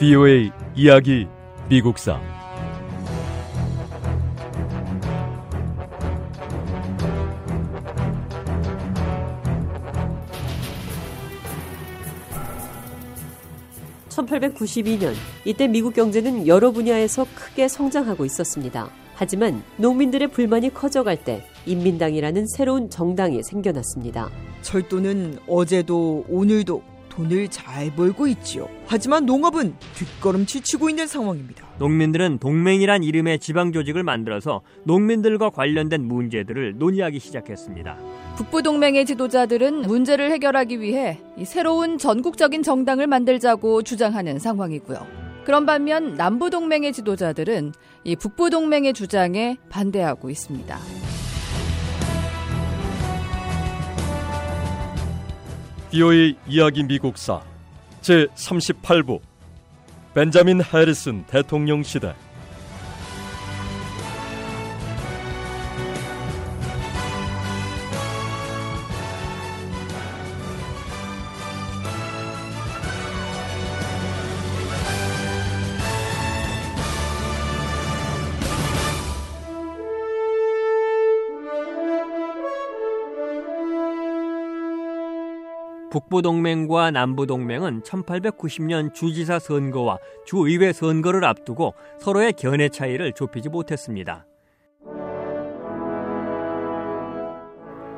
[0.00, 1.26] VOA 이야기
[1.68, 2.18] 미국사
[14.08, 15.12] (1892년)
[15.44, 18.88] 이때 미국 경제는 여러 분야에서 크게 성장하고 있었습니다.
[19.14, 24.30] 하지만 농민들의 불만이 커져갈 때 인민당이라는 새로운 정당이 생겨났습니다.
[24.62, 28.68] 철도는 어제도 오늘도 돈을 잘 벌고 있지요.
[28.86, 31.66] 하지만 농업은 뒷걸음질 치고 있는 상황입니다.
[31.78, 37.96] 농민들은 동맹이란 이름의 지방 조직을 만들어서 농민들과 관련된 문제들을 논의하기 시작했습니다.
[38.36, 45.06] 북부 동맹의 지도자들은 문제를 해결하기 위해 새로운 전국적인 정당을 만들자고 주장하는 상황이고요.
[45.44, 47.72] 그런 반면 남부 동맹의 지도자들은
[48.04, 50.78] 이 북부 동맹의 주장에 반대하고 있습니다.
[55.92, 57.42] VOA 이야기 미국사
[58.00, 59.20] 제 38부
[60.14, 62.14] 벤자민 해리슨 대통령 시대
[85.90, 94.26] 북부동맹과 남부동맹은 1890년 주지사 선거와 주의회 선거를 앞두고 서로의 견해 차이를 좁히지 못했습니다.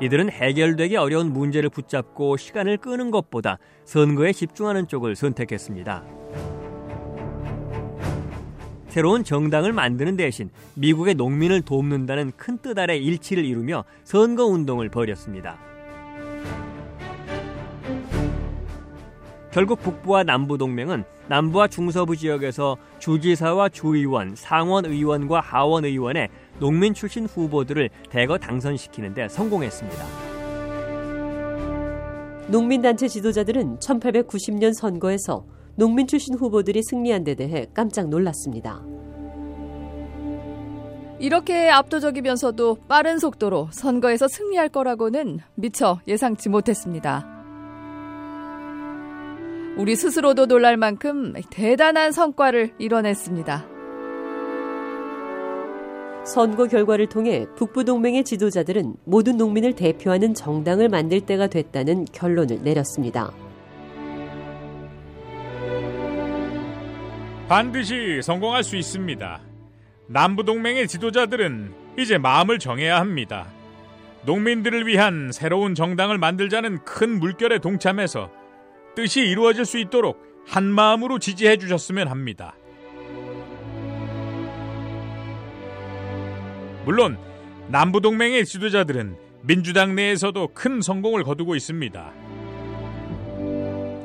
[0.00, 6.02] 이들은 해결되기 어려운 문제를 붙잡고 시간을 끄는 것보다 선거에 집중하는 쪽을 선택했습니다.
[8.88, 15.71] 새로운 정당을 만드는 대신 미국의 농민을 돕는다는 큰 뜻 아래 일치를 이루며 선거 운동을 벌였습니다.
[19.52, 27.26] 결국 북부와 남부 동맹은 남부와 중서부 지역에서 주지사와 주의원, 상원 의원과 하원 의원의 농민 출신
[27.26, 30.04] 후보들을 대거 당선시키는데 성공했습니다.
[32.48, 38.82] 농민단체 지도자들은 1890년 선거에서 농민 출신 후보들이 승리한 데 대해 깜짝 놀랐습니다.
[41.18, 47.31] 이렇게 압도적이면서도 빠른 속도로 선거에서 승리할 거라고는 미처 예상치 못했습니다.
[49.76, 53.66] 우리 스스로도 놀랄 만큼 대단한 성과를 이뤄냈습니다.
[56.26, 63.32] 선거 결과를 통해 북부동맹의 지도자들은 모든 농민을 대표하는 정당을 만들 때가 됐다는 결론을 내렸습니다.
[67.48, 69.40] 반드시 성공할 수 있습니다.
[70.06, 73.46] 남부동맹의 지도자들은 이제 마음을 정해야 합니다.
[74.26, 78.30] 농민들을 위한 새로운 정당을 만들자는 큰 물결에 동참해서
[78.94, 82.54] 뜻이 이루어질 수 있도록 한 마음으로 지지해 주셨으면 합니다.
[86.84, 87.16] 물론
[87.68, 92.12] 남부동맹의 지도자들은 민주당 내에서도 큰 성공을 거두고 있습니다.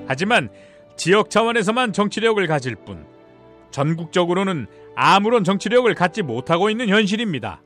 [0.07, 0.49] 하지만
[0.95, 3.05] 지역 차원에서만 정치력을 가질 뿐
[3.71, 7.61] 전국적으로는 아무런 정치력을 갖지 못하고 있는 현실입니다.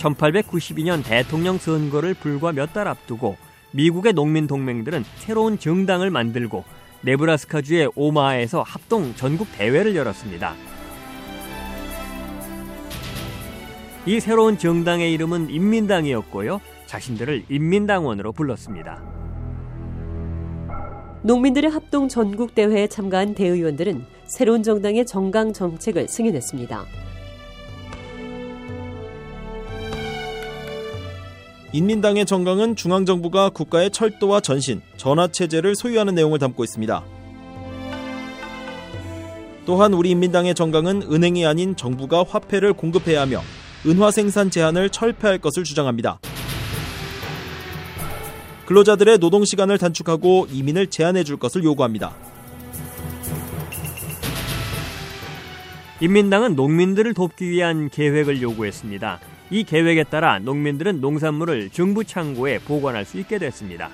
[0.00, 3.36] 1892년 대통령 선거를 불과 몇 달 앞두고
[3.72, 6.64] 미국의 농민 동맹들은 새로운 정당을 만들고
[7.02, 10.54] 네브라스카주의 오마하에서 합동 전국 대회를 열었습니다.
[14.06, 16.60] 이 새로운 정당의 이름은 인민당이었고요.
[16.86, 19.02] 자신들을 인민당원으로 불렀습니다.
[21.22, 26.99] 농민들의 합동 전국 대회에 참가한 대의원들은 새로운 정당의 정강 정책을 승인했습니다.
[31.72, 37.04] 인민당의 정강은 중앙정부가 국가의 철도와 전신, 전화체제를 소유하는 내용을 담고 있습니다.
[39.66, 43.40] 또한 우리 인민당의 정강은 은행이 아닌 정부가 화폐를 공급해야 하며
[43.86, 46.18] 은화 생산 제한을 철폐할 것을 주장합니다.
[48.66, 52.14] 근로자들의 노동 시간을 단축하고 이민을 제한해 줄 것을 요구합니다.
[56.00, 59.20] 인민당은 농민들을 돕기 위한 계획을 요구했습니다.
[59.50, 63.90] 이 계획에 따라 농민들은 농산물을 정부 창고에 보관할 수 있게 됐습니다.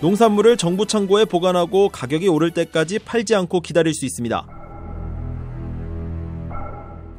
[0.00, 4.46] 농산물을 정부 창고에 보관하고 가격이 오를 때까지 팔지 않고 기다릴 수 있습니다.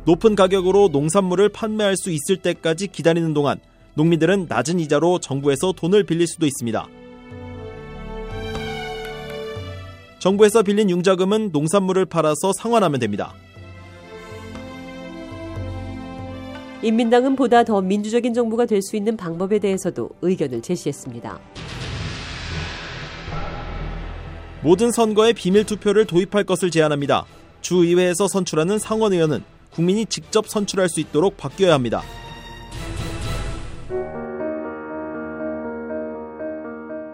[0.06, 3.60] 높은 가격으로 농산물을 판매할 수 있을 때까지 기다리는 동안
[3.94, 6.88] 농민들은 낮은 이자로 정부에서 돈을 빌릴 수도 있습니다.
[10.18, 13.36] 정부에서 빌린 융자금은 농산물을 팔아서 상환하면 됩니다.
[16.84, 21.40] 인민당은 보다 더 민주적인 정부가 될 수 있는 방법에 대해서도 의견을 제시했습니다.
[24.64, 27.26] 모든 선거에 비밀 투표를 도입할 것을 제안합니다.
[27.62, 32.02] 주의회에서 선출하는 상원 의원은 국민이 직접 선출할 수 있도록 바뀌어야 합니다.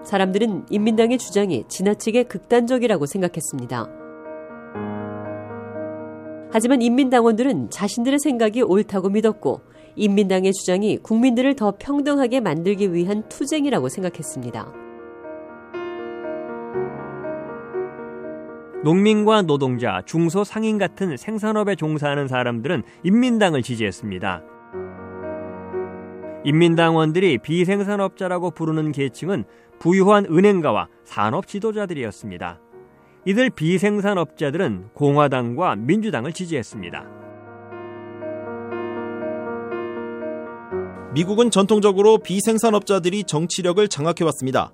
[0.06, 4.07] 사람들은 인민당의 주장이 지나치게 극단적이라고 생각했습니다.
[6.52, 9.62] 하지만 인민당원들은 자신들의 생각이 옳다고 믿었고
[9.96, 14.72] 인민당의 주장이 국민들을 더 평등하게 만들기 위한 투쟁이라고 생각했습니다.
[18.84, 24.44] 농민과 노동자, 중소 상인 같은 생산업에 종사하는 사람들은 인민당을 지지했습니다.
[26.46, 29.44] 인민당원들이 비생산업자라고 부르는 계층은
[29.80, 32.62] 부유한 은행가와 산업 지도자들이었습니다.
[33.28, 37.04] 이들 비생산업자들은 공화당과 민주당을 지지했습니다.
[41.14, 44.72] 미국은 전통적으로 비생산업자들이 정치력을 장악해왔습니다.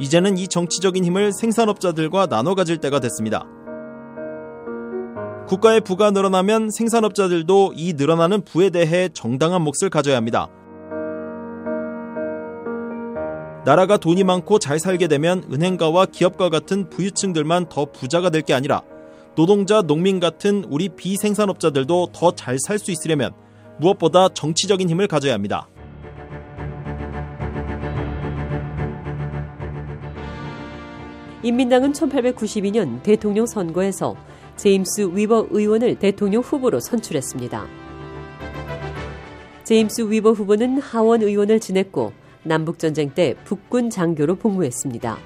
[0.00, 3.46] 이제는 이 정치적인 힘을 생산업자들과 나눠 가질 때가 됐습니다.
[5.46, 10.48] 국가의 부가 늘어나면 생산업자들도 이 늘어나는 부에 대해 정당한 몫을 가져야 합니다.
[13.64, 18.82] 나라가 돈이 많고 잘 살게 되면 은행가와 기업가 같은 부유층들만 더 부자가 될 게 아니라
[19.36, 23.32] 노동자, 농민 같은 우리 비생산업자들도 더 잘 살 수 있으려면
[23.78, 25.68] 무엇보다 정치적인 힘을 가져야 합니다.
[31.42, 34.14] 인민당은 1892년 대통령 선거에서
[34.56, 37.66] 제임스 위버 의원을 대통령 후보로 선출했습니다.
[39.64, 45.18] 제임스 위버 후보는 하원 의원을 지냈고 남북전쟁 때 북군 장교로 복무했습니다.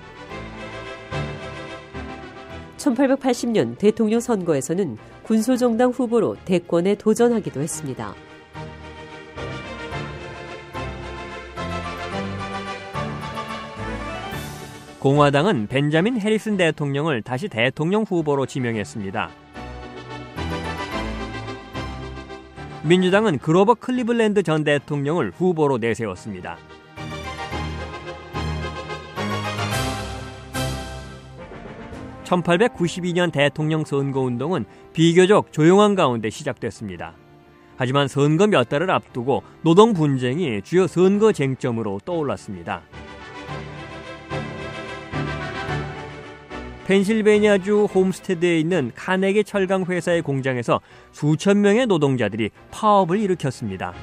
[2.77, 8.15] 1880년 대통령 선거에서는 군소정당 후보로 대권에 도전하기도 했습니다.
[14.99, 19.31] 공화당은 벤자민 해리슨 대통령을 다시 대통령 후보로 지명했습니다.
[22.85, 26.57] 민주당은 그로버 클리블랜드 전 대통령을 후보로 내세웠습니다.
[32.25, 37.15] (1892년) 대통령 선거운동은 비교적 조용한 가운데 시작됐습니다.
[37.76, 42.82] 하지만 선거 몇 달을 앞두고 노동 분쟁이 주요 선거 쟁점으로 떠올랐습니다.
[46.87, 50.81] 펜실베니아주 홈스테드에 있는 카네기 철강 회사의 공장에서
[51.12, 53.94] 수천 명의 노동자들이 파업을 일으켰습니다.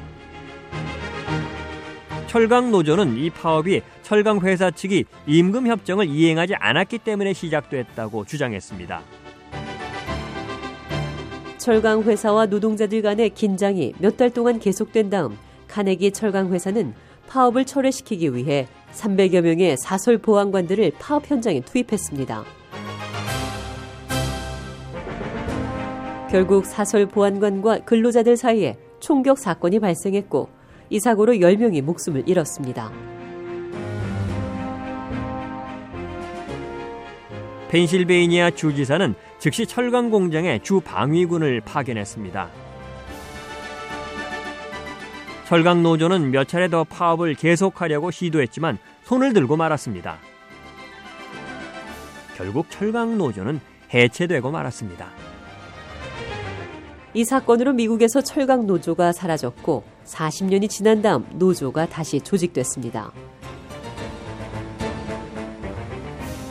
[2.32, 9.02] 철강 노조는 이 파업이 철강 회사 측이 임금 협정을 이행하지 않았기 때문에 시작됐다고 주장했습니다.
[11.58, 15.38] 철강 회사와 노동자들 간의 긴장이 몇 달 동안 계속된 다음
[15.68, 16.94] 카네기 철강 회사는
[17.28, 22.46] 파업을 철회시키기 위해 300여 명의 사설 보안관들을 파업 현장에 투입했습니다.
[26.32, 30.61] 결국 사설 보안관과 근로자들 사이에 총격 사건이 발생했고
[30.92, 32.92] 이 사고로 10명이 목숨을 잃었습니다.
[37.70, 42.50] 펜실베이니아 주지사는 즉시 철강 공장에 주 방위군을 파견했습니다.
[45.48, 50.18] 철강 노조는 몇 차례 더 파업을 계속하려고 시도했지만 손을 들고 말았습니다.
[52.36, 53.62] 결국 철강 노조는
[53.94, 55.31] 해체되고 말았습니다.
[57.14, 63.12] 이 사건으로 미국에서 철강 노조가 사라졌고 40년이 지난 다음 노조가 다시 조직됐습니다.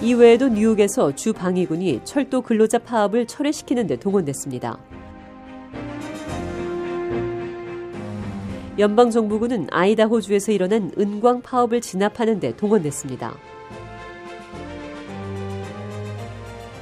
[0.03, 4.79] 이외에도 뉴욕에서 주 방위군이 철도 근로자 파업을 철회시키는 데 동원됐습니다.
[8.79, 13.35] 연방정부군은 아이다호주에서 일어난 은광 파업을 진압하는 데 동원됐습니다.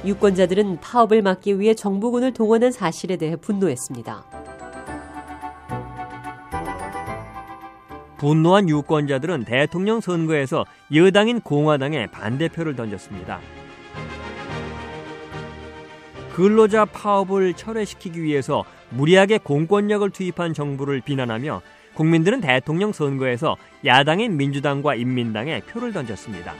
[0.05, 4.23] 유권자들은 파업을 막기 위해 정부군을 동원한 사실에 대해 분노했습니다.
[8.17, 13.39] 분노한 유권자들은 대통령 선거에서 여당인 공화당에 반대표를 던졌습니다.
[16.33, 21.61] 근로자 파업을 철회시키기 위해서 무리하게 공권력을 투입한 정부를 비난하며
[21.95, 26.53] 국민들은 대통령 선거에서 야당인 민주당과 인민당에 표를 던졌습니다.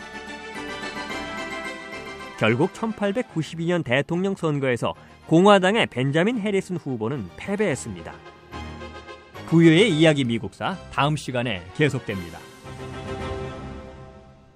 [2.39, 4.93] 결국 1892년 대통령 선거에서
[5.27, 8.13] 공화당의 벤자민 해리슨 후보는 패배했습니다.
[9.47, 12.48] 부유의 이야기 미국사 다음 시간에 계속됩니다.